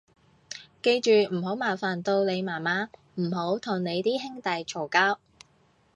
[0.81, 2.89] 記住唔好麻煩到你媽媽，
[3.21, 5.19] 唔好同你啲兄弟嘈交